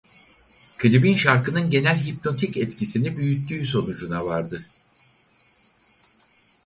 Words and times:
Klibin 0.77 1.15
şarkının 1.17 1.69
genel 1.71 1.95
"hipnotik" 1.95 2.57
etkisini 2.57 3.17
"büyüttüğü" 3.17 3.65
sonucuna 3.67 4.25
vardı. 4.25 4.65